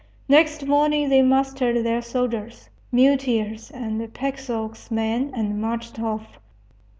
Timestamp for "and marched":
5.35-5.99